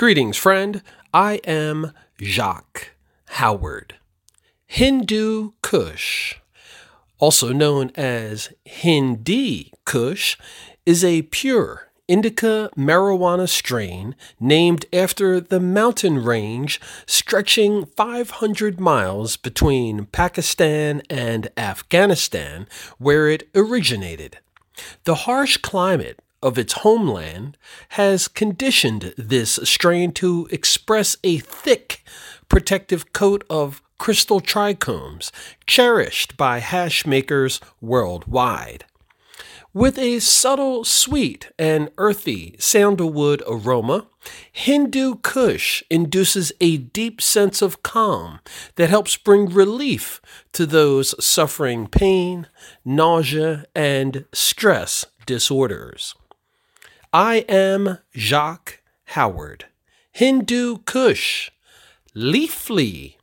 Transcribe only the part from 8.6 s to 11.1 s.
Hindi Kush, is